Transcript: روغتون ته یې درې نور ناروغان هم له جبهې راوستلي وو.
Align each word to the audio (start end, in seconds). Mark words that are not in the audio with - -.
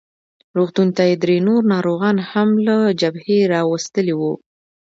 روغتون 0.57 0.87
ته 0.95 1.01
یې 1.09 1.15
درې 1.23 1.37
نور 1.47 1.61
ناروغان 1.73 2.17
هم 2.31 2.49
له 2.67 2.77
جبهې 3.01 3.39
راوستلي 3.53 4.13
وو. 4.19 4.33